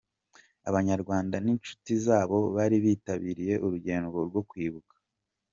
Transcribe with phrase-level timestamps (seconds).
[0.69, 4.95] Abanyarwanda n’inshuti zabo bari bitabiriye urugendo rwo kwibuka.